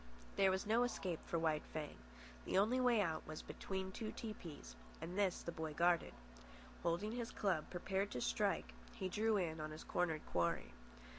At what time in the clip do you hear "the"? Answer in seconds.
2.45-2.57, 3.91-4.11, 5.43-5.51